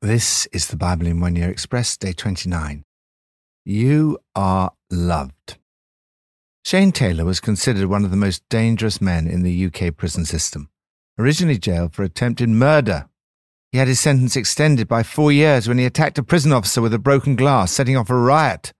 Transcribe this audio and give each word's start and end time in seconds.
This 0.00 0.46
is 0.52 0.68
the 0.68 0.76
Bible 0.76 1.08
in 1.08 1.18
One 1.18 1.34
Year 1.34 1.50
Express, 1.50 1.96
day 1.96 2.12
29. 2.12 2.84
You 3.64 4.20
are 4.36 4.70
loved. 4.92 5.58
Shane 6.64 6.92
Taylor 6.92 7.24
was 7.24 7.40
considered 7.40 7.86
one 7.86 8.04
of 8.04 8.12
the 8.12 8.16
most 8.16 8.48
dangerous 8.48 9.00
men 9.00 9.26
in 9.26 9.42
the 9.42 9.66
UK 9.66 9.96
prison 9.96 10.24
system. 10.24 10.70
Originally 11.18 11.58
jailed 11.58 11.94
for 11.94 12.04
attempted 12.04 12.48
murder, 12.48 13.08
he 13.72 13.78
had 13.78 13.88
his 13.88 13.98
sentence 13.98 14.36
extended 14.36 14.86
by 14.86 15.02
four 15.02 15.32
years 15.32 15.66
when 15.66 15.78
he 15.78 15.84
attacked 15.84 16.18
a 16.18 16.22
prison 16.22 16.52
officer 16.52 16.80
with 16.80 16.94
a 16.94 17.00
broken 17.00 17.34
glass, 17.34 17.72
setting 17.72 17.96
off 17.96 18.08
a 18.08 18.14
riot. 18.14 18.70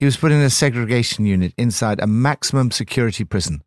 He 0.00 0.06
was 0.06 0.16
put 0.16 0.32
in 0.32 0.40
a 0.40 0.50
segregation 0.50 1.24
unit 1.24 1.54
inside 1.56 2.00
a 2.00 2.08
maximum 2.08 2.72
security 2.72 3.22
prison. 3.22 3.62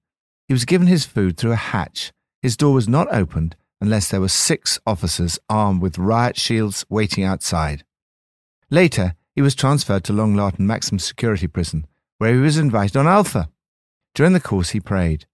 He 0.49 0.53
was 0.53 0.65
given 0.65 0.87
his 0.87 1.05
food 1.05 1.37
through 1.37 1.53
a 1.53 1.67
hatch. 1.71 2.11
His 2.41 2.57
door 2.57 2.73
was 2.73 2.89
not 2.89 3.07
opened 3.13 3.55
unless 3.85 4.09
there 4.09 4.19
were 4.19 4.27
six 4.27 4.79
officers 4.87 5.37
armed 5.47 5.79
with 5.79 5.99
riot 5.99 6.35
shields 6.39 6.83
waiting 6.89 7.23
outside. 7.23 7.83
Later, 8.71 9.13
he 9.35 9.43
was 9.43 9.53
transferred 9.53 10.03
to 10.05 10.13
Long 10.13 10.33
Lartin 10.33 10.61
Maximum 10.61 10.97
Security 10.97 11.45
Prison, 11.45 11.85
where 12.17 12.33
he 12.33 12.39
was 12.39 12.57
invited 12.57 12.97
on 12.97 13.05
Alpha. 13.05 13.47
During 14.15 14.33
the 14.33 14.39
course, 14.39 14.71
he 14.71 14.79
prayed, 14.79 15.27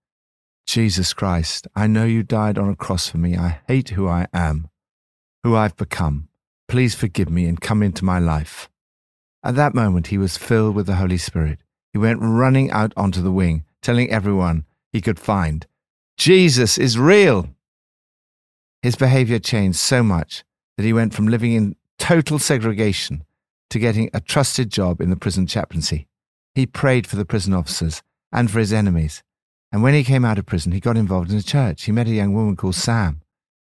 Jesus 0.67 1.13
Christ, 1.13 1.65
I 1.77 1.87
know 1.87 2.03
you 2.03 2.23
died 2.23 2.57
on 2.57 2.67
a 2.67 2.75
cross 2.75 3.07
for 3.07 3.19
me. 3.19 3.37
I 3.37 3.61
hate 3.69 3.91
who 3.91 4.05
I 4.09 4.27
am, 4.33 4.67
who 5.43 5.55
I've 5.55 5.77
become. 5.77 6.27
Please 6.67 6.93
forgive 6.93 7.29
me 7.29 7.45
and 7.45 7.61
come 7.61 7.81
into 7.81 8.03
my 8.03 8.19
life. 8.19 8.69
At 9.45 9.55
that 9.55 9.73
moment, 9.73 10.07
he 10.07 10.17
was 10.17 10.35
filled 10.35 10.75
with 10.75 10.87
the 10.87 10.95
Holy 10.95 11.17
Spirit. 11.17 11.59
He 11.93 11.99
went 11.99 12.19
running 12.21 12.69
out 12.69 12.91
onto 12.97 13.21
the 13.21 13.31
wing, 13.31 13.63
telling 13.81 14.09
everyone 14.09 14.65
he 14.91 14.99
could 14.99 15.19
find, 15.19 15.67
Jesus 16.17 16.77
is 16.77 16.99
real. 16.99 17.55
His 18.81 18.95
behavior 18.95 19.39
changed 19.39 19.77
so 19.77 20.01
much 20.01 20.43
that 20.77 20.83
he 20.83 20.93
went 20.93 21.13
from 21.13 21.27
living 21.27 21.53
in 21.53 21.75
total 21.99 22.39
segregation 22.39 23.23
to 23.69 23.79
getting 23.79 24.09
a 24.13 24.19
trusted 24.19 24.71
job 24.71 24.99
in 24.99 25.09
the 25.09 25.15
prison 25.15 25.45
chaplaincy. 25.45 26.07
He 26.55 26.65
prayed 26.65 27.05
for 27.05 27.15
the 27.15 27.25
prison 27.25 27.53
officers 27.53 28.01
and 28.31 28.49
for 28.49 28.59
his 28.59 28.73
enemies. 28.73 29.21
And 29.71 29.83
when 29.83 29.93
he 29.93 30.03
came 30.03 30.25
out 30.25 30.37
of 30.37 30.45
prison, 30.45 30.71
he 30.71 30.79
got 30.79 30.97
involved 30.97 31.31
in 31.31 31.37
a 31.37 31.43
church. 31.43 31.83
He 31.83 31.91
met 31.91 32.07
a 32.07 32.11
young 32.11 32.33
woman 32.33 32.55
called 32.55 32.75
Sam, 32.75 33.21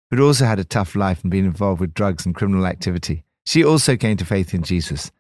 who'd 0.10 0.22
also 0.22 0.46
had 0.46 0.60
a 0.60 0.64
tough 0.64 0.96
life 0.96 1.24
and 1.24 1.32
been 1.32 1.46
involved 1.46 1.82
with 1.82 1.94
drugs 1.94 2.26
and 2.26 2.36
criminal 2.36 2.66
activity. 2.66 3.24
She 3.46 3.64
also 3.64 3.98
came 3.98 4.18
to 4.18 4.26
faith 4.26 4.54
in 4.54 4.64
Jesus. 4.64 5.12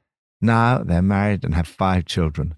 Now 0.41 0.83
they're 0.83 1.01
married 1.01 1.43
and 1.43 1.55
have 1.55 1.67
five 1.67 2.05
children. 2.05 2.55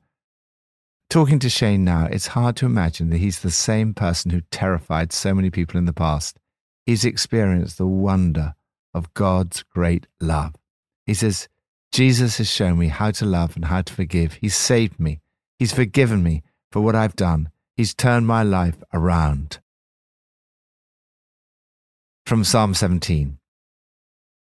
Talking 1.09 1.39
to 1.39 1.49
Shane 1.49 1.83
now, 1.83 2.05
it's 2.11 2.27
hard 2.27 2.55
to 2.57 2.67
imagine 2.67 3.09
that 3.09 3.17
he's 3.17 3.39
the 3.39 3.49
same 3.49 3.93
person 3.93 4.29
who 4.29 4.41
terrified 4.51 5.11
so 5.11 5.33
many 5.33 5.49
people 5.49 5.77
in 5.77 5.85
the 5.85 5.93
past 5.93 6.38
he's 6.89 7.05
experienced 7.05 7.77
the 7.77 7.85
wonder 7.85 8.55
of 8.95 9.13
God's 9.13 9.61
great 9.61 10.07
love. 10.19 10.55
He 11.05 11.13
says, 11.13 11.47
Jesus 11.91 12.39
has 12.39 12.49
shown 12.49 12.79
me 12.79 12.87
how 12.87 13.11
to 13.11 13.25
love 13.25 13.55
and 13.55 13.65
how 13.65 13.83
to 13.83 13.93
forgive. 13.93 14.33
He's 14.33 14.55
saved 14.55 14.99
me. 14.99 15.21
He's 15.59 15.71
forgiven 15.71 16.23
me 16.23 16.41
for 16.71 16.81
what 16.81 16.95
I've 16.95 17.15
done. 17.15 17.49
He's 17.77 17.93
turned 17.93 18.25
my 18.25 18.41
life 18.41 18.81
around. 18.91 19.59
From 22.25 22.43
Psalm 22.43 22.73
17 22.73 23.37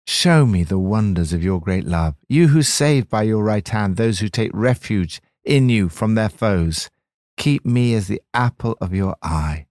Show 0.06 0.46
me 0.46 0.64
the 0.64 0.78
wonders 0.78 1.34
of 1.34 1.44
your 1.44 1.60
great 1.60 1.84
love, 1.84 2.14
you 2.26 2.48
who 2.48 2.62
save 2.62 3.10
by 3.10 3.24
your 3.24 3.44
right 3.44 3.68
hand 3.68 3.96
those 3.96 4.20
who 4.20 4.30
take 4.30 4.50
refuge 4.54 5.20
in 5.44 5.68
you 5.68 5.90
from 5.90 6.14
their 6.14 6.30
foes. 6.30 6.88
Keep 7.36 7.66
me 7.66 7.92
as 7.92 8.08
the 8.08 8.22
apple 8.32 8.78
of 8.80 8.94
your 8.94 9.14
eye. 9.22 9.66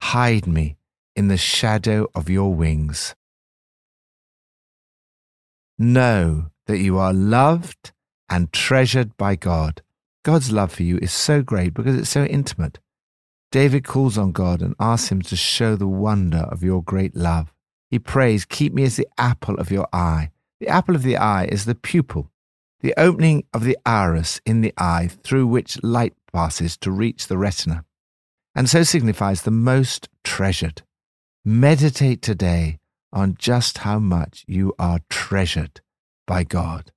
Hide 0.00 0.46
me 0.46 0.78
in 1.16 1.28
the 1.28 1.36
shadow 1.36 2.06
of 2.14 2.28
your 2.28 2.54
wings. 2.54 3.14
Know 5.78 6.50
that 6.66 6.78
you 6.78 6.98
are 6.98 7.12
loved 7.12 7.92
and 8.28 8.52
treasured 8.52 9.16
by 9.16 9.36
God. 9.36 9.82
God's 10.24 10.52
love 10.52 10.72
for 10.72 10.82
you 10.82 10.98
is 10.98 11.12
so 11.12 11.42
great 11.42 11.74
because 11.74 11.96
it's 11.96 12.10
so 12.10 12.24
intimate. 12.24 12.78
David 13.52 13.84
calls 13.84 14.18
on 14.18 14.32
God 14.32 14.62
and 14.62 14.74
asks 14.80 15.10
him 15.10 15.22
to 15.22 15.36
show 15.36 15.76
the 15.76 15.86
wonder 15.86 16.38
of 16.38 16.62
your 16.62 16.82
great 16.82 17.14
love. 17.14 17.52
He 17.90 17.98
prays, 17.98 18.44
Keep 18.44 18.72
me 18.72 18.84
as 18.84 18.96
the 18.96 19.06
apple 19.18 19.56
of 19.56 19.70
your 19.70 19.86
eye. 19.92 20.30
The 20.60 20.68
apple 20.68 20.94
of 20.94 21.02
the 21.02 21.16
eye 21.16 21.44
is 21.44 21.64
the 21.64 21.74
pupil, 21.74 22.30
the 22.80 22.94
opening 22.96 23.44
of 23.52 23.64
the 23.64 23.78
iris 23.84 24.40
in 24.44 24.60
the 24.60 24.72
eye 24.78 25.08
through 25.22 25.46
which 25.46 25.82
light 25.82 26.14
passes 26.32 26.76
to 26.78 26.90
reach 26.90 27.28
the 27.28 27.38
retina, 27.38 27.84
and 28.54 28.68
so 28.68 28.82
signifies 28.82 29.42
the 29.42 29.50
most 29.50 30.08
treasured. 30.24 30.82
Meditate 31.46 32.22
today 32.22 32.78
on 33.12 33.34
just 33.38 33.78
how 33.78 33.98
much 33.98 34.46
you 34.48 34.72
are 34.78 35.00
treasured 35.10 35.82
by 36.26 36.42
God. 36.42 36.90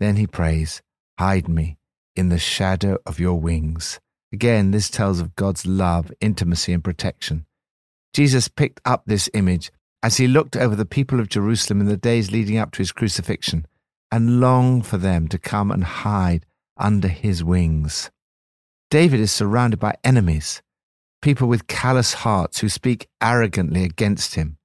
Then 0.00 0.16
he 0.16 0.26
prays, 0.26 0.82
Hide 1.16 1.48
me 1.48 1.78
in 2.16 2.28
the 2.28 2.40
shadow 2.40 2.98
of 3.06 3.20
your 3.20 3.38
wings. 3.38 4.00
Again, 4.32 4.72
this 4.72 4.90
tells 4.90 5.20
of 5.20 5.36
God's 5.36 5.64
love, 5.64 6.10
intimacy, 6.20 6.72
and 6.72 6.82
protection. 6.82 7.46
Jesus 8.12 8.48
picked 8.48 8.80
up 8.84 9.04
this 9.06 9.30
image 9.32 9.70
as 10.02 10.16
he 10.16 10.26
looked 10.26 10.56
over 10.56 10.74
the 10.74 10.84
people 10.84 11.20
of 11.20 11.28
Jerusalem 11.28 11.80
in 11.80 11.86
the 11.86 11.96
days 11.96 12.32
leading 12.32 12.58
up 12.58 12.72
to 12.72 12.78
his 12.78 12.90
crucifixion 12.90 13.64
and 14.10 14.40
longed 14.40 14.88
for 14.88 14.98
them 14.98 15.28
to 15.28 15.38
come 15.38 15.70
and 15.70 15.84
hide 15.84 16.44
under 16.76 17.06
his 17.06 17.44
wings. 17.44 18.10
David 18.90 19.20
is 19.20 19.30
surrounded 19.30 19.78
by 19.78 19.94
enemies 20.02 20.62
people 21.20 21.48
with 21.48 21.66
callous 21.66 22.14
hearts 22.14 22.60
who 22.60 22.68
speak 22.68 23.08
arrogantly 23.22 23.84
against 23.84 24.34
him. 24.34 24.58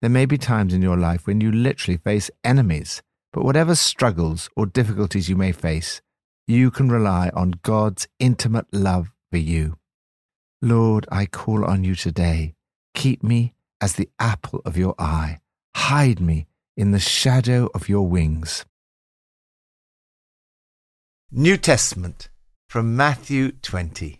There 0.00 0.10
may 0.10 0.26
be 0.26 0.38
times 0.38 0.72
in 0.72 0.82
your 0.82 0.96
life 0.96 1.26
when 1.26 1.40
you 1.40 1.50
literally 1.50 1.98
face 1.98 2.30
enemies, 2.44 3.02
but 3.32 3.44
whatever 3.44 3.74
struggles 3.74 4.48
or 4.56 4.66
difficulties 4.66 5.28
you 5.28 5.36
may 5.36 5.52
face, 5.52 6.00
you 6.46 6.70
can 6.70 6.88
rely 6.88 7.30
on 7.34 7.60
God's 7.62 8.08
intimate 8.18 8.66
love 8.72 9.12
for 9.30 9.38
you. 9.38 9.76
Lord, 10.62 11.06
I 11.10 11.26
call 11.26 11.64
on 11.64 11.84
you 11.84 11.94
today. 11.94 12.54
Keep 12.94 13.22
me 13.22 13.54
as 13.80 13.94
the 13.94 14.08
apple 14.18 14.62
of 14.64 14.76
your 14.76 14.94
eye. 14.98 15.38
Hide 15.76 16.20
me 16.20 16.46
in 16.76 16.92
the 16.92 16.98
shadow 16.98 17.68
of 17.74 17.88
your 17.88 18.08
wings. 18.08 18.64
New 21.30 21.56
Testament 21.56 22.30
from 22.68 22.96
Matthew 22.96 23.52
20. 23.52 24.17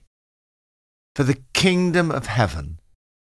For 1.19 1.25
the 1.25 1.43
kingdom 1.53 2.13
of 2.13 2.27
heaven 2.27 2.79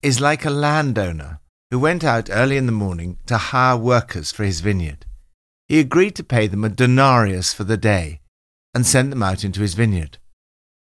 is 0.02 0.20
like 0.20 0.44
a 0.44 0.50
landowner 0.50 1.40
who 1.72 1.80
went 1.80 2.04
out 2.04 2.30
early 2.30 2.58
in 2.58 2.66
the 2.66 2.74
morning 2.74 3.18
to 3.28 3.38
hire 3.38 3.78
workers 3.78 4.30
for 4.30 4.44
his 4.44 4.60
vineyard. 4.60 5.06
He 5.70 5.80
agreed 5.80 6.14
to 6.18 6.24
pay 6.26 6.48
them 6.48 6.66
a 6.66 6.70
denarius 6.70 7.54
for 7.54 7.64
the 7.64 7.78
day 7.78 8.20
and 8.74 8.86
sent 8.86 9.10
them 9.10 9.24
out 9.24 9.46
into 9.46 9.62
his 9.62 9.74
vineyard. 9.74 10.18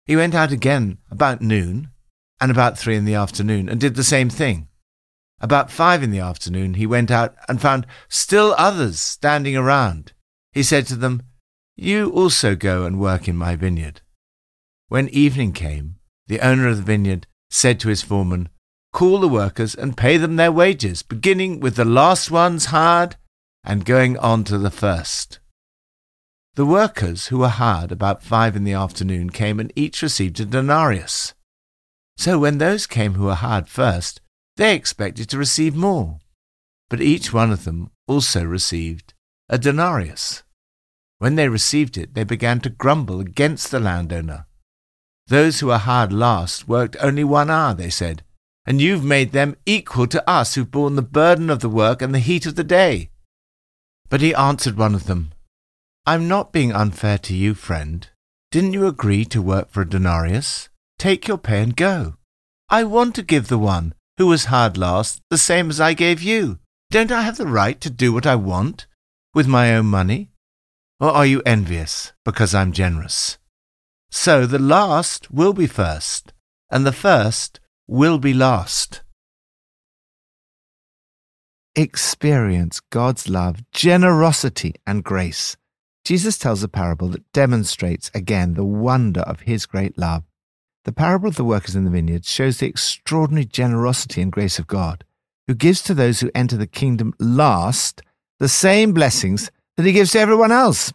He 0.05 0.17
went 0.17 0.35
out 0.35 0.51
again 0.51 0.99
about 1.09 1.41
noon 1.41 1.93
and 2.41 2.51
about 2.51 2.77
three 2.77 2.97
in 2.97 3.05
the 3.05 3.15
afternoon 3.15 3.69
and 3.69 3.81
did 3.81 3.95
the 3.95 4.03
same 4.03 4.29
thing. 4.29 4.67
About 5.41 5.71
five 5.71 6.03
in 6.03 6.11
the 6.11 6.19
afternoon 6.19 6.75
he 6.75 6.87
went 6.89 7.13
out 7.13 7.37
and 7.49 7.63
found 7.63 7.87
still 8.09 8.53
others 8.59 8.99
standing 8.99 9.57
around. 9.57 10.13
He 10.51 10.65
said 10.65 10.89
to 10.89 10.97
them, 10.97 11.23
You 11.77 12.11
also 12.11 12.57
go 12.57 12.85
and 12.85 12.99
work 12.99 13.29
in 13.29 13.37
my 13.37 13.55
vineyard. 13.55 14.01
When 14.89 15.09
evening 15.11 15.53
came, 15.53 16.01
the 16.29 16.41
owner 16.41 16.69
of 16.69 16.77
the 16.77 16.83
vineyard 16.83 17.27
said 17.51 17.81
to 17.81 17.89
his 17.89 18.03
foreman, 18.03 18.49
Call 18.93 19.21
the 19.21 19.29
workers 19.29 19.75
and 19.75 19.97
pay 19.97 20.17
them 20.17 20.37
their 20.37 20.53
wages, 20.53 21.03
beginning 21.03 21.61
with 21.61 21.77
the 21.77 21.85
last 21.85 22.31
ones 22.31 22.67
hired 22.67 23.17
and 23.63 23.85
going 23.85 24.17
on 24.19 24.45
to 24.45 24.59
the 24.59 24.71
first. 24.71 25.39
The 26.55 26.65
workers 26.65 27.27
who 27.27 27.39
were 27.39 27.49
hired 27.49 27.93
about 27.93 28.23
five 28.23 28.57
in 28.57 28.65
the 28.65 28.73
afternoon 28.73 29.29
came 29.31 29.61
and 29.61 29.71
each 29.77 30.01
received 30.01 30.41
a 30.41 30.47
denarius. 30.47 31.35
So 32.17 32.39
when 32.39 32.57
those 32.57 32.87
came 32.87 33.15
who 33.15 33.25
were 33.25 33.35
hired 33.35 33.69
first, 33.69 34.23
they 34.57 34.75
expected 34.75 35.29
to 35.29 35.39
receive 35.39 35.77
more. 35.77 36.19
But 36.89 37.03
each 37.03 37.33
one 37.33 37.53
of 37.53 37.65
them 37.65 37.91
also 38.09 38.43
received 38.45 39.13
a 39.51 39.59
denarius. 39.59 40.43
When 41.19 41.35
they 41.35 41.49
received 41.49 41.99
it, 41.99 42.15
they 42.15 42.25
began 42.25 42.61
to 42.61 42.71
grumble 42.71 43.21
against 43.21 43.71
the 43.71 43.81
landowner. 43.81 44.46
Those 45.29 45.61
who 45.61 45.71
are 45.71 45.79
hard 45.79 46.13
last 46.13 46.69
worked 46.69 46.97
only 47.01 47.25
one 47.25 47.51
hour, 47.51 47.75
they 47.75 47.91
said, 47.91 48.23
and 48.65 48.81
you've 48.81 49.05
made 49.05 49.33
them 49.33 49.57
equal 49.67 50.07
to 50.09 50.29
us 50.31 50.55
who've 50.55 50.71
borne 50.71 50.97
the 50.97 51.03
burden 51.03 51.51
of 51.51 51.61
the 51.61 51.69
work 51.69 52.01
and 52.01 52.15
the 52.15 52.21
heat 52.21 52.47
of 52.47 52.55
the 52.55 52.65
day. 52.65 53.11
But 54.09 54.21
he 54.21 54.35
answered 54.35 54.77
one 54.77 54.95
of 54.95 55.07
them, 55.07 55.33
I'm 56.07 56.29
not 56.29 56.53
being 56.53 56.73
unfair 56.73 57.19
to 57.19 57.35
you, 57.35 57.55
friend. 57.55 58.09
Didn't 58.53 58.75
you 58.75 58.87
agree 58.87 59.25
to 59.27 59.43
work 59.43 59.71
for 59.71 59.83
a 59.83 59.89
denarius? 59.89 60.69
Take 60.99 61.27
your 61.27 61.39
pay 61.39 61.63
and 61.63 61.77
go. 61.77 62.15
I 62.71 62.85
want 62.85 63.17
to 63.17 63.23
give 63.23 63.49
the 63.49 63.59
one 63.59 63.95
who 64.19 64.29
was 64.29 64.47
hard 64.47 64.79
last 64.79 65.21
the 65.31 65.39
same 65.39 65.71
as 65.71 65.81
I 65.81 65.95
gave 65.95 66.23
you. 66.23 66.61
Don't 66.91 67.11
I 67.11 67.23
have 67.23 67.37
the 67.37 67.47
right 67.47 67.81
to 67.81 67.91
do 67.91 68.13
what 68.13 68.27
I 68.27 68.37
want 68.37 68.87
with 69.35 69.49
my 69.49 69.75
own 69.75 69.87
money? 69.87 70.31
Or 71.01 71.11
are 71.11 71.27
you 71.27 71.43
envious 71.45 72.13
because 72.25 72.55
I'm 72.55 72.73
generous? 72.73 73.39
So 74.11 74.47
the 74.47 74.59
last 74.59 75.31
will 75.31 75.53
be 75.53 75.67
first, 75.67 76.33
and 76.71 76.87
the 76.87 76.93
first 76.93 77.61
will 77.87 78.19
be 78.19 78.35
last. 78.35 79.03
experience 81.77 82.81
God's 82.91 83.29
love, 83.29 83.71
generosity, 83.71 84.75
and 84.87 85.05
grace. 85.05 85.57
Jesus 86.05 86.39
tells 86.39 86.63
a 86.63 86.69
parable 86.69 87.09
that 87.09 87.31
demonstrates 87.33 88.11
again 88.15 88.55
the 88.55 88.65
wonder 88.65 89.21
of 89.21 89.41
his 89.41 89.67
great 89.67 89.99
love. 89.99 90.25
The 90.85 90.93
parable 90.93 91.29
of 91.29 91.37
the 91.37 91.45
workers 91.45 91.77
in 91.77 91.85
the 91.85 91.91
vineyard 91.91 92.25
shows 92.25 92.59
the 92.59 92.67
extraordinary 92.67 93.45
generosity 93.45 94.23
and 94.23 94.33
grace 94.33 94.59
of 94.59 94.67
God, 94.67 95.05
who 95.47 95.55
gives 95.55 95.83
to 95.83 95.95
those 95.95 96.21
who 96.21 96.31
enter 96.35 96.57
the 96.57 96.67
kingdom 96.67 97.13
last 97.19 98.03
the 98.39 98.49
same 98.49 98.93
blessings 98.93 99.51
that 99.77 99.85
he 99.85 99.93
gives 99.93 100.13
to 100.13 100.21
everyone 100.21 100.53
else. 100.53 100.93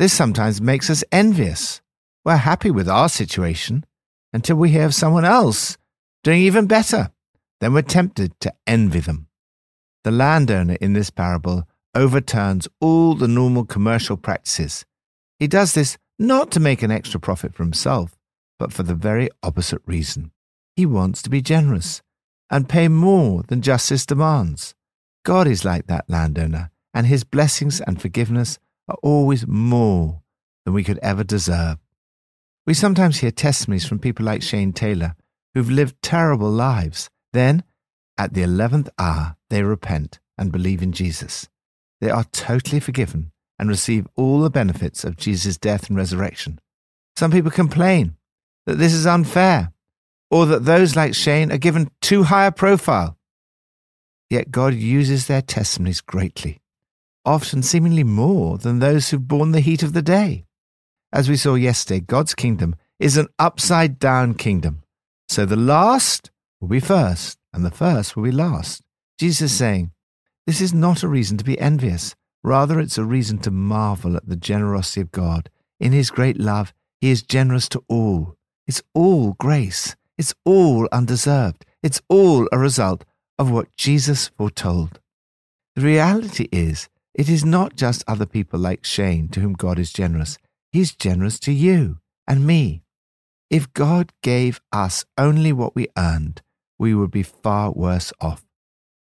This 0.00 0.14
sometimes 0.14 0.62
makes 0.62 0.88
us 0.88 1.04
envious. 1.12 1.82
We're 2.24 2.36
happy 2.36 2.70
with 2.70 2.88
our 2.88 3.10
situation 3.10 3.84
until 4.32 4.56
we 4.56 4.70
hear 4.70 4.86
of 4.86 4.94
someone 4.94 5.26
else 5.26 5.76
doing 6.24 6.40
even 6.40 6.66
better. 6.66 7.10
Then 7.60 7.74
we're 7.74 7.82
tempted 7.82 8.32
to 8.40 8.54
envy 8.66 9.00
them. 9.00 9.28
The 10.04 10.10
landowner 10.10 10.78
in 10.80 10.94
this 10.94 11.10
parable 11.10 11.68
overturns 11.94 12.66
all 12.80 13.14
the 13.14 13.28
normal 13.28 13.66
commercial 13.66 14.16
practices. 14.16 14.86
He 15.38 15.46
does 15.46 15.74
this 15.74 15.98
not 16.18 16.50
to 16.52 16.60
make 16.60 16.82
an 16.82 16.90
extra 16.90 17.20
profit 17.20 17.54
for 17.54 17.62
himself, 17.62 18.16
but 18.58 18.72
for 18.72 18.84
the 18.84 18.94
very 18.94 19.28
opposite 19.42 19.82
reason. 19.84 20.30
He 20.76 20.86
wants 20.86 21.20
to 21.20 21.28
be 21.28 21.42
generous 21.42 22.00
and 22.48 22.70
pay 22.70 22.88
more 22.88 23.42
than 23.48 23.60
justice 23.60 24.06
demands. 24.06 24.74
God 25.26 25.46
is 25.46 25.62
like 25.66 25.88
that 25.88 26.08
landowner, 26.08 26.70
and 26.94 27.06
his 27.06 27.22
blessings 27.22 27.82
and 27.82 28.00
forgiveness 28.00 28.58
are 28.90 28.98
always 29.02 29.46
more 29.46 30.22
than 30.64 30.74
we 30.74 30.84
could 30.84 30.98
ever 30.98 31.24
deserve. 31.24 31.78
We 32.66 32.74
sometimes 32.74 33.18
hear 33.18 33.30
testimonies 33.30 33.86
from 33.86 33.98
people 33.98 34.26
like 34.26 34.42
Shane 34.42 34.72
Taylor 34.72 35.14
who've 35.54 35.70
lived 35.70 36.02
terrible 36.02 36.50
lives. 36.50 37.08
Then, 37.32 37.62
at 38.18 38.34
the 38.34 38.42
eleventh 38.42 38.88
hour, 38.98 39.36
they 39.48 39.62
repent 39.62 40.18
and 40.36 40.52
believe 40.52 40.82
in 40.82 40.92
Jesus. 40.92 41.48
They 42.00 42.10
are 42.10 42.24
totally 42.24 42.80
forgiven 42.80 43.32
and 43.58 43.68
receive 43.68 44.06
all 44.16 44.40
the 44.40 44.50
benefits 44.50 45.04
of 45.04 45.16
Jesus' 45.16 45.56
death 45.56 45.88
and 45.88 45.96
resurrection. 45.96 46.60
Some 47.16 47.30
people 47.30 47.50
complain 47.50 48.16
that 48.66 48.78
this 48.78 48.92
is 48.92 49.06
unfair, 49.06 49.72
or 50.30 50.46
that 50.46 50.64
those 50.64 50.96
like 50.96 51.14
Shane 51.14 51.52
are 51.52 51.58
given 51.58 51.90
too 52.00 52.24
high 52.24 52.46
a 52.46 52.52
profile. 52.52 53.16
Yet 54.28 54.50
God 54.50 54.74
uses 54.74 55.26
their 55.26 55.42
testimonies 55.42 56.00
greatly, 56.00 56.59
often 57.24 57.62
seemingly 57.62 58.04
more 58.04 58.58
than 58.58 58.78
those 58.78 59.10
who've 59.10 59.28
borne 59.28 59.52
the 59.52 59.60
heat 59.60 59.82
of 59.82 59.92
the 59.92 60.02
day. 60.02 60.44
As 61.12 61.28
we 61.28 61.36
saw 61.36 61.54
yesterday, 61.54 62.00
God's 62.00 62.34
kingdom 62.34 62.76
is 62.98 63.16
an 63.16 63.28
upside 63.38 63.98
down 63.98 64.34
kingdom. 64.34 64.82
So 65.28 65.44
the 65.44 65.56
last 65.56 66.30
will 66.60 66.68
be 66.68 66.80
first, 66.80 67.38
and 67.52 67.64
the 67.64 67.70
first 67.70 68.16
will 68.16 68.24
be 68.24 68.32
last. 68.32 68.82
Jesus 69.18 69.52
is 69.52 69.58
saying, 69.58 69.92
This 70.46 70.60
is 70.60 70.72
not 70.72 71.02
a 71.02 71.08
reason 71.08 71.36
to 71.38 71.44
be 71.44 71.58
envious. 71.58 72.14
Rather, 72.42 72.80
it's 72.80 72.98
a 72.98 73.04
reason 73.04 73.38
to 73.38 73.50
marvel 73.50 74.16
at 74.16 74.28
the 74.28 74.36
generosity 74.36 75.00
of 75.00 75.12
God. 75.12 75.50
In 75.78 75.92
his 75.92 76.10
great 76.10 76.38
love, 76.38 76.72
he 77.00 77.10
is 77.10 77.22
generous 77.22 77.68
to 77.70 77.82
all. 77.88 78.36
It's 78.66 78.82
all 78.94 79.34
grace. 79.38 79.96
It's 80.16 80.34
all 80.44 80.88
undeserved. 80.92 81.64
It's 81.82 82.00
all 82.08 82.48
a 82.52 82.58
result 82.58 83.04
of 83.38 83.50
what 83.50 83.74
Jesus 83.76 84.28
foretold. 84.28 85.00
The 85.76 85.82
reality 85.82 86.48
is, 86.52 86.88
it 87.14 87.28
is 87.28 87.44
not 87.44 87.76
just 87.76 88.04
other 88.06 88.26
people 88.26 88.58
like 88.58 88.84
Shane 88.84 89.28
to 89.28 89.40
whom 89.40 89.54
God 89.54 89.78
is 89.78 89.92
generous. 89.92 90.38
He's 90.72 90.94
generous 90.94 91.38
to 91.40 91.52
you 91.52 91.98
and 92.26 92.46
me. 92.46 92.82
If 93.50 93.72
God 93.72 94.12
gave 94.22 94.60
us 94.72 95.04
only 95.18 95.52
what 95.52 95.74
we 95.74 95.88
earned, 95.98 96.42
we 96.78 96.94
would 96.94 97.10
be 97.10 97.24
far 97.24 97.72
worse 97.72 98.12
off. 98.20 98.44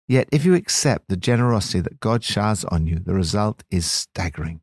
Yet, 0.07 0.27
if 0.31 0.44
you 0.44 0.56
accept 0.56 1.07
the 1.07 1.15
generosity 1.15 1.80
that 1.80 2.00
God 2.00 2.24
showers 2.24 2.65
on 2.65 2.88
you, 2.88 3.00
the 3.00 3.13
result 3.13 3.63
is 3.69 3.86
staggering. 3.86 4.62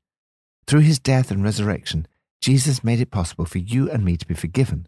Through 0.66 0.80
his 0.80 0.98
death 0.98 1.30
and 1.30 1.42
resurrection, 1.42 2.06
Jesus 2.42 2.84
made 2.84 3.00
it 3.00 3.10
possible 3.10 3.46
for 3.46 3.58
you 3.58 3.90
and 3.90 4.04
me 4.04 4.16
to 4.16 4.26
be 4.26 4.34
forgiven 4.34 4.86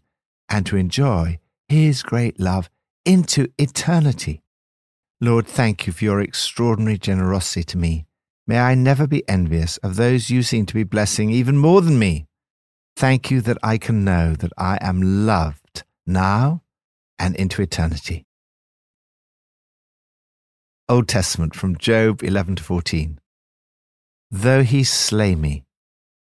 and 0.49 0.65
to 0.65 0.77
enjoy 0.77 1.39
his 1.67 2.03
great 2.03 2.39
love 2.39 2.69
into 3.05 3.47
eternity. 3.57 4.43
Lord, 5.19 5.47
thank 5.47 5.87
you 5.87 5.93
for 5.93 6.03
your 6.03 6.21
extraordinary 6.21 6.97
generosity 6.97 7.63
to 7.63 7.77
me. 7.77 8.05
May 8.51 8.59
I 8.59 8.75
never 8.75 9.07
be 9.07 9.23
envious 9.29 9.77
of 9.77 9.95
those 9.95 10.29
you 10.29 10.43
seem 10.43 10.65
to 10.65 10.73
be 10.73 10.83
blessing 10.83 11.29
even 11.29 11.57
more 11.57 11.79
than 11.81 11.97
me. 11.97 12.25
Thank 12.97 13.31
you 13.31 13.39
that 13.39 13.57
I 13.63 13.77
can 13.77 14.03
know 14.03 14.35
that 14.35 14.51
I 14.57 14.77
am 14.81 15.25
loved 15.25 15.83
now 16.05 16.61
and 17.17 17.33
into 17.37 17.61
eternity. 17.61 18.25
Old 20.89 21.07
Testament 21.07 21.55
from 21.55 21.77
Job 21.77 22.23
11 22.23 22.57
to 22.57 22.63
14. 22.63 23.21
Though 24.29 24.63
he 24.63 24.83
slay 24.83 25.33
me, 25.33 25.63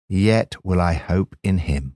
yet 0.08 0.56
will 0.64 0.80
I 0.80 0.94
hope 0.94 1.36
in 1.44 1.58
him. 1.58 1.94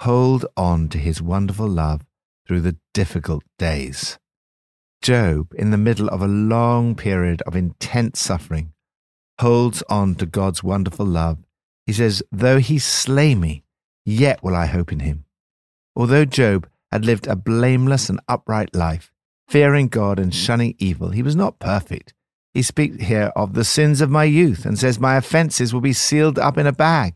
Hold 0.00 0.44
on 0.58 0.90
to 0.90 0.98
his 0.98 1.22
wonderful 1.22 1.68
love 1.68 2.02
through 2.46 2.60
the 2.60 2.76
difficult 2.92 3.44
days. 3.58 4.18
Job, 5.02 5.54
in 5.54 5.70
the 5.70 5.76
middle 5.76 6.08
of 6.08 6.22
a 6.22 6.26
long 6.26 6.94
period 6.94 7.42
of 7.42 7.54
intense 7.54 8.20
suffering, 8.20 8.72
holds 9.40 9.82
on 9.88 10.14
to 10.16 10.26
God's 10.26 10.62
wonderful 10.62 11.06
love. 11.06 11.38
He 11.86 11.92
says, 11.92 12.22
Though 12.32 12.58
he 12.58 12.78
slay 12.78 13.34
me, 13.34 13.62
yet 14.04 14.42
will 14.42 14.56
I 14.56 14.66
hope 14.66 14.92
in 14.92 15.00
him. 15.00 15.24
Although 15.94 16.24
Job 16.24 16.68
had 16.90 17.04
lived 17.04 17.26
a 17.26 17.36
blameless 17.36 18.08
and 18.08 18.20
upright 18.28 18.74
life, 18.74 19.12
fearing 19.48 19.88
God 19.88 20.18
and 20.18 20.34
shunning 20.34 20.74
evil, 20.78 21.10
he 21.10 21.22
was 21.22 21.36
not 21.36 21.58
perfect. 21.58 22.12
He 22.52 22.62
speaks 22.62 23.04
here 23.04 23.32
of 23.36 23.52
the 23.52 23.64
sins 23.64 24.00
of 24.00 24.10
my 24.10 24.24
youth 24.24 24.64
and 24.64 24.78
says, 24.78 24.98
My 24.98 25.16
offenses 25.16 25.74
will 25.74 25.82
be 25.82 25.92
sealed 25.92 26.38
up 26.38 26.56
in 26.58 26.66
a 26.66 26.72
bag. 26.72 27.14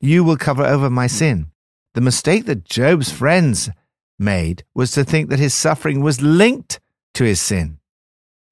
You 0.00 0.24
will 0.24 0.36
cover 0.36 0.64
over 0.64 0.90
my 0.90 1.06
sin. 1.06 1.50
The 1.94 2.00
mistake 2.00 2.46
that 2.46 2.64
Job's 2.64 3.10
friends 3.10 3.70
made 4.18 4.64
was 4.74 4.92
to 4.92 5.04
think 5.04 5.28
that 5.30 5.38
his 5.38 5.54
suffering 5.54 6.00
was 6.00 6.22
linked 6.22 6.80
to 7.16 7.24
his 7.24 7.40
sin. 7.40 7.78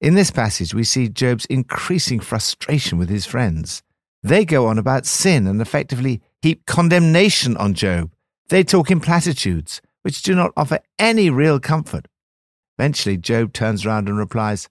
In 0.01 0.15
this 0.15 0.31
passage, 0.31 0.73
we 0.73 0.83
see 0.83 1.07
Job's 1.07 1.45
increasing 1.45 2.19
frustration 2.19 2.97
with 2.97 3.09
his 3.09 3.25
friends. 3.25 3.81
They 4.21 4.43
go 4.43 4.67
on 4.67 4.77
about 4.77 5.05
sin 5.05 5.47
and 5.47 5.61
effectively 5.61 6.21
heap 6.41 6.65
condemnation 6.65 7.55
on 7.57 7.75
Job. 7.75 8.11
They 8.49 8.63
talk 8.63 8.91
in 8.91 8.99
platitudes, 8.99 9.81
which 10.01 10.21
do 10.21 10.35
not 10.35 10.51
offer 10.57 10.79
any 10.99 11.29
real 11.29 11.59
comfort. 11.59 12.07
Eventually, 12.77 13.17
Job 13.17 13.53
turns 13.53 13.85
around 13.85 14.09
and 14.09 14.17
replies, 14.17 14.67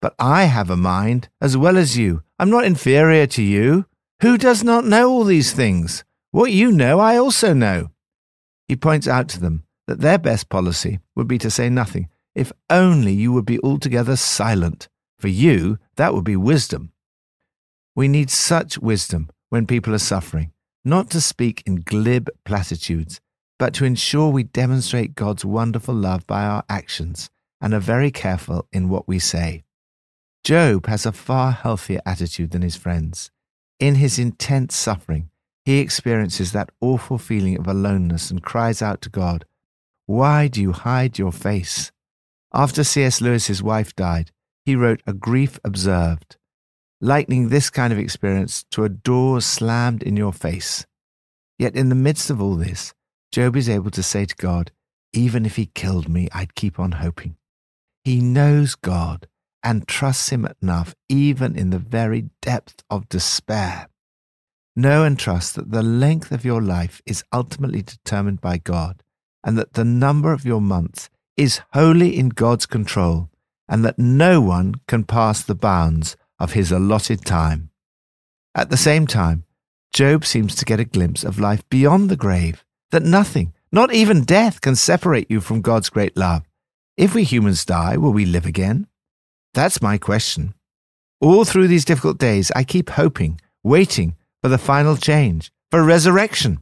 but 0.00 0.14
I 0.18 0.44
have 0.44 0.68
a 0.68 0.76
mind 0.76 1.28
as 1.40 1.56
well 1.56 1.78
as 1.78 1.96
you. 1.96 2.22
I'm 2.38 2.50
not 2.50 2.64
inferior 2.64 3.26
to 3.28 3.42
you. 3.42 3.86
Who 4.20 4.36
does 4.36 4.62
not 4.62 4.84
know 4.84 5.10
all 5.10 5.24
these 5.24 5.52
things? 5.52 6.04
What 6.30 6.52
you 6.52 6.70
know, 6.70 7.00
I 7.00 7.16
also 7.16 7.54
know. 7.54 7.90
He 8.68 8.76
points 8.76 9.08
out 9.08 9.28
to 9.30 9.40
them 9.40 9.64
that 9.86 10.00
their 10.00 10.18
best 10.18 10.48
policy 10.48 11.00
would 11.16 11.28
be 11.28 11.38
to 11.38 11.50
say 11.50 11.68
nothing. 11.68 12.08
If 12.34 12.52
only 12.70 13.12
you 13.12 13.32
would 13.32 13.44
be 13.44 13.60
altogether 13.60 14.16
silent. 14.16 14.88
For 15.18 15.28
you, 15.28 15.78
that 15.96 16.14
would 16.14 16.24
be 16.24 16.36
wisdom. 16.36 16.92
We 17.94 18.08
need 18.08 18.30
such 18.30 18.78
wisdom 18.78 19.30
when 19.50 19.66
people 19.66 19.94
are 19.94 19.98
suffering, 19.98 20.52
not 20.84 21.10
to 21.10 21.20
speak 21.20 21.62
in 21.66 21.82
glib 21.82 22.28
platitudes, 22.44 23.20
but 23.58 23.74
to 23.74 23.84
ensure 23.84 24.30
we 24.30 24.42
demonstrate 24.42 25.14
God's 25.14 25.44
wonderful 25.44 25.94
love 25.94 26.26
by 26.26 26.42
our 26.42 26.64
actions 26.68 27.30
and 27.60 27.72
are 27.72 27.78
very 27.78 28.10
careful 28.10 28.66
in 28.72 28.88
what 28.88 29.06
we 29.06 29.20
say. 29.20 29.62
Job 30.42 30.86
has 30.86 31.06
a 31.06 31.12
far 31.12 31.52
healthier 31.52 32.00
attitude 32.04 32.50
than 32.50 32.62
his 32.62 32.74
friends. 32.74 33.30
In 33.78 33.94
his 33.94 34.18
intense 34.18 34.74
suffering, 34.74 35.30
he 35.64 35.78
experiences 35.78 36.50
that 36.50 36.70
awful 36.80 37.18
feeling 37.18 37.56
of 37.56 37.68
aloneness 37.68 38.30
and 38.32 38.42
cries 38.42 38.82
out 38.82 39.00
to 39.02 39.08
God, 39.08 39.44
Why 40.06 40.48
do 40.48 40.60
you 40.60 40.72
hide 40.72 41.18
your 41.18 41.30
face? 41.30 41.91
After 42.54 42.84
C.S. 42.84 43.20
Lewis's 43.20 43.62
wife 43.62 43.94
died, 43.96 44.30
he 44.66 44.76
wrote 44.76 45.02
A 45.06 45.12
Grief 45.12 45.58
Observed, 45.64 46.36
likening 47.00 47.48
this 47.48 47.70
kind 47.70 47.92
of 47.92 47.98
experience 47.98 48.64
to 48.70 48.84
a 48.84 48.90
door 48.90 49.40
slammed 49.40 50.02
in 50.02 50.16
your 50.16 50.32
face. 50.32 50.86
Yet 51.58 51.74
in 51.74 51.88
the 51.88 51.94
midst 51.94 52.28
of 52.28 52.42
all 52.42 52.56
this, 52.56 52.92
Job 53.32 53.56
is 53.56 53.68
able 53.68 53.90
to 53.92 54.02
say 54.02 54.26
to 54.26 54.36
God, 54.36 54.70
Even 55.14 55.46
if 55.46 55.56
he 55.56 55.66
killed 55.66 56.08
me, 56.08 56.28
I'd 56.32 56.54
keep 56.54 56.78
on 56.78 56.92
hoping. 56.92 57.36
He 58.04 58.20
knows 58.20 58.74
God 58.74 59.28
and 59.62 59.86
trusts 59.86 60.30
Him 60.30 60.46
enough, 60.60 60.94
even 61.08 61.56
in 61.56 61.70
the 61.70 61.78
very 61.78 62.30
depth 62.40 62.82
of 62.90 63.08
despair. 63.08 63.88
Know 64.74 65.04
and 65.04 65.18
trust 65.18 65.54
that 65.54 65.70
the 65.70 65.82
length 65.82 66.32
of 66.32 66.44
your 66.44 66.60
life 66.60 67.00
is 67.06 67.24
ultimately 67.32 67.82
determined 67.82 68.40
by 68.40 68.58
God, 68.58 69.02
and 69.44 69.56
that 69.56 69.74
the 69.74 69.84
number 69.84 70.32
of 70.32 70.44
your 70.44 70.60
months 70.60 71.08
is 71.36 71.60
wholly 71.72 72.18
in 72.18 72.30
God's 72.30 72.66
control, 72.66 73.30
and 73.68 73.84
that 73.84 73.98
no 73.98 74.40
one 74.40 74.74
can 74.86 75.04
pass 75.04 75.42
the 75.42 75.54
bounds 75.54 76.16
of 76.38 76.52
His 76.52 76.72
allotted 76.72 77.24
time. 77.24 77.70
At 78.54 78.70
the 78.70 78.76
same 78.76 79.06
time, 79.06 79.44
Job 79.94 80.24
seems 80.24 80.54
to 80.56 80.64
get 80.64 80.80
a 80.80 80.84
glimpse 80.84 81.24
of 81.24 81.38
life 81.38 81.68
beyond 81.68 82.08
the 82.08 82.16
grave, 82.16 82.64
that 82.90 83.02
nothing, 83.02 83.52
not 83.70 83.92
even 83.92 84.24
death, 84.24 84.60
can 84.60 84.76
separate 84.76 85.30
you 85.30 85.40
from 85.40 85.60
God's 85.60 85.90
great 85.90 86.16
love. 86.16 86.42
If 86.96 87.14
we 87.14 87.24
humans 87.24 87.64
die, 87.64 87.96
will 87.96 88.12
we 88.12 88.26
live 88.26 88.46
again? 88.46 88.86
That's 89.54 89.82
my 89.82 89.98
question. 89.98 90.54
All 91.20 91.44
through 91.44 91.68
these 91.68 91.84
difficult 91.84 92.18
days, 92.18 92.50
I 92.56 92.64
keep 92.64 92.90
hoping, 92.90 93.40
waiting 93.62 94.16
for 94.42 94.48
the 94.48 94.58
final 94.58 94.96
change, 94.96 95.52
for 95.70 95.82
resurrection. 95.82 96.58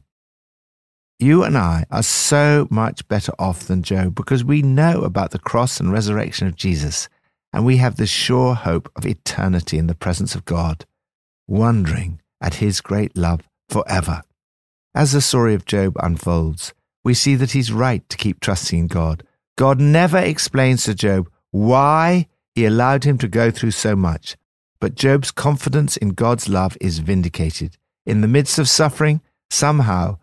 You 1.21 1.43
and 1.43 1.55
I 1.55 1.85
are 1.91 2.01
so 2.01 2.67
much 2.71 3.07
better 3.07 3.31
off 3.37 3.67
than 3.67 3.83
Job 3.83 4.15
because 4.15 4.43
we 4.43 4.63
know 4.63 5.01
about 5.01 5.29
the 5.29 5.37
cross 5.37 5.79
and 5.79 5.93
resurrection 5.93 6.47
of 6.47 6.55
Jesus, 6.55 7.09
and 7.53 7.63
we 7.63 7.77
have 7.77 7.97
the 7.97 8.07
sure 8.07 8.55
hope 8.55 8.91
of 8.95 9.05
eternity 9.05 9.77
in 9.77 9.85
the 9.85 9.93
presence 9.93 10.33
of 10.33 10.45
God, 10.45 10.83
wondering 11.47 12.19
at 12.41 12.55
his 12.55 12.81
great 12.81 13.15
love 13.15 13.47
forever. 13.69 14.23
As 14.95 15.11
the 15.11 15.21
story 15.21 15.53
of 15.53 15.65
Job 15.65 15.95
unfolds, 15.99 16.73
we 17.03 17.13
see 17.13 17.35
that 17.35 17.51
he's 17.51 17.71
right 17.71 18.07
to 18.09 18.17
keep 18.17 18.39
trusting 18.39 18.79
in 18.79 18.87
God. 18.87 19.21
God 19.59 19.79
never 19.79 20.17
explains 20.17 20.85
to 20.85 20.95
Job 20.95 21.29
why 21.51 22.29
he 22.55 22.65
allowed 22.65 23.03
him 23.03 23.19
to 23.19 23.27
go 23.27 23.51
through 23.51 23.71
so 23.71 23.95
much, 23.95 24.37
but 24.79 24.95
Job's 24.95 25.29
confidence 25.29 25.97
in 25.97 26.09
God's 26.09 26.49
love 26.49 26.75
is 26.81 26.97
vindicated. 26.97 27.77
In 28.07 28.21
the 28.21 28.27
midst 28.27 28.57
of 28.57 28.67
suffering, 28.67 29.21
somehow, 29.51 30.17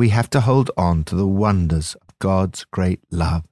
we 0.00 0.08
have 0.08 0.30
to 0.30 0.40
hold 0.40 0.70
on 0.78 1.04
to 1.04 1.14
the 1.14 1.26
wonders 1.26 1.94
of 1.94 2.18
God's 2.20 2.64
great 2.64 3.00
love. 3.10 3.44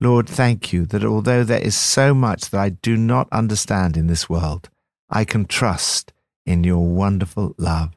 Lord, 0.00 0.28
thank 0.28 0.72
you 0.72 0.86
that 0.86 1.04
although 1.04 1.42
there 1.42 1.60
is 1.60 1.74
so 1.74 2.14
much 2.14 2.50
that 2.50 2.60
I 2.60 2.68
do 2.68 2.96
not 2.96 3.26
understand 3.32 3.96
in 3.96 4.06
this 4.06 4.30
world, 4.30 4.70
I 5.10 5.24
can 5.24 5.46
trust 5.46 6.12
in 6.46 6.62
your 6.62 6.86
wonderful 6.86 7.56
love. 7.58 7.90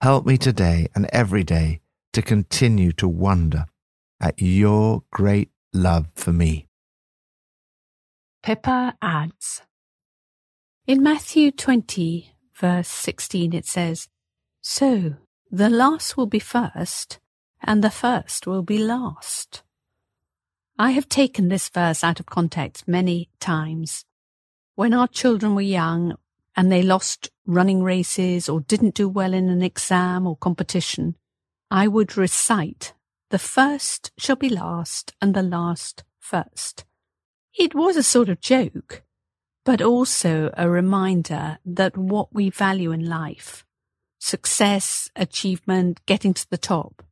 Help 0.00 0.26
me 0.26 0.36
today 0.36 0.88
and 0.96 1.08
every 1.12 1.44
day 1.44 1.82
to 2.14 2.20
continue 2.20 2.90
to 2.94 3.06
wonder 3.06 3.66
at 4.20 4.42
your 4.42 5.04
great 5.12 5.50
love 5.72 6.08
for 6.16 6.32
me. 6.32 6.66
Pippa 8.42 8.96
adds 9.00 9.62
In 10.84 11.04
Matthew 11.04 11.52
20, 11.52 12.32
verse 12.52 12.88
16, 12.88 13.52
it 13.52 13.66
says, 13.66 14.08
So 14.62 15.14
the 15.50 15.70
last 15.70 16.16
will 16.16 16.26
be 16.26 16.38
first, 16.38 17.18
and 17.62 17.82
the 17.82 17.90
first 17.90 18.46
will 18.46 18.62
be 18.62 18.78
last. 18.78 19.62
I 20.78 20.92
have 20.92 21.08
taken 21.08 21.48
this 21.48 21.68
verse 21.68 22.04
out 22.04 22.20
of 22.20 22.26
context 22.26 22.86
many 22.86 23.30
times. 23.40 24.04
When 24.74 24.94
our 24.94 25.08
children 25.08 25.54
were 25.54 25.62
young, 25.62 26.16
and 26.58 26.72
they 26.72 26.82
lost 26.82 27.30
running 27.46 27.84
races 27.84 28.48
or 28.48 28.60
didn't 28.60 28.96
do 28.96 29.08
well 29.08 29.32
in 29.32 29.48
an 29.48 29.62
exam 29.62 30.26
or 30.26 30.36
competition, 30.36 31.16
I 31.70 31.86
would 31.86 32.16
recite, 32.16 32.94
the 33.30 33.38
first 33.38 34.10
shall 34.18 34.34
be 34.36 34.48
last 34.48 35.14
and 35.22 35.34
the 35.34 35.42
last 35.42 36.02
first. 36.18 36.84
It 37.56 37.74
was 37.74 37.96
a 37.96 38.02
sort 38.02 38.28
of 38.28 38.40
joke, 38.40 39.02
but 39.64 39.80
also 39.80 40.50
a 40.56 40.68
reminder 40.68 41.58
that 41.64 41.96
what 41.96 42.34
we 42.34 42.50
value 42.50 42.90
in 42.90 43.08
life, 43.08 43.64
success, 44.18 45.10
achievement, 45.16 46.04
getting 46.06 46.34
to 46.34 46.48
the 46.50 46.58
top, 46.58 47.02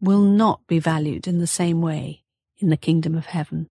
will 0.00 0.22
not 0.22 0.66
be 0.66 0.78
valued 0.78 1.26
in 1.26 1.38
the 1.38 1.46
same 1.46 1.80
way 1.80 2.24
in 2.58 2.70
the 2.70 2.76
kingdom 2.76 3.14
of 3.14 3.26
heaven. 3.26 3.68